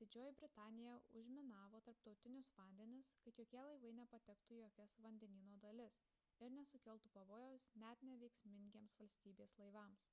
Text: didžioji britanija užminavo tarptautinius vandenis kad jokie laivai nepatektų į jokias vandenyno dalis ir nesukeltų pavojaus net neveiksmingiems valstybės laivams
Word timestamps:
didžioji 0.00 0.32
britanija 0.38 0.96
užminavo 1.18 1.78
tarptautinius 1.86 2.48
vandenis 2.56 3.12
kad 3.26 3.38
jokie 3.42 3.62
laivai 3.62 3.92
nepatektų 4.00 4.56
į 4.56 4.58
jokias 4.58 4.96
vandenyno 5.06 5.54
dalis 5.62 5.96
ir 6.48 6.52
nesukeltų 6.58 7.12
pavojaus 7.16 7.66
net 7.84 8.02
neveiksmingiems 8.10 8.98
valstybės 9.04 9.56
laivams 9.62 10.04